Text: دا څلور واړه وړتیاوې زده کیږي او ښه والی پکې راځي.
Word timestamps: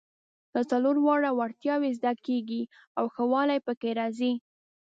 دا 0.53 0.61
څلور 0.71 0.95
واړه 1.01 1.31
وړتیاوې 1.39 1.91
زده 1.97 2.13
کیږي 2.25 2.61
او 2.97 3.05
ښه 3.13 3.23
والی 3.31 3.59
پکې 3.65 3.91
راځي. 3.99 4.33